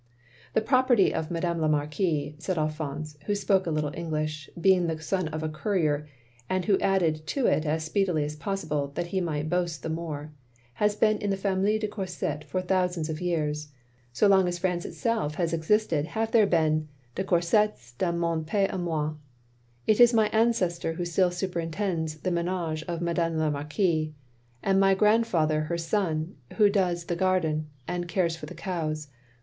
[0.55, 4.99] "The property of Madame la Marquise," said Alphonse, who spoke a little English, being the
[4.99, 6.07] son of a courier,
[6.49, 10.31] and who added to it as speedily as possible, that he might boast the more,
[10.73, 13.67] "has been in the famille de Courset for thousands of years*
[14.11, 16.49] so long as France itself has existed have OF GROSVENOR SQUARE
[17.15, 19.13] 341 there been de Cotirsets dans mon pays k moi.
[19.85, 24.13] It is my ancestor who still superintends the m6nage of Madame la Marquise,
[24.63, 29.07] and my grand father her son, who does the gardto— ^and cares for the cows.